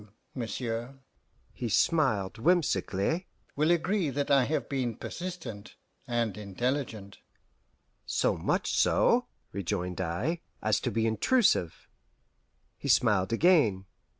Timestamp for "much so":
8.35-9.27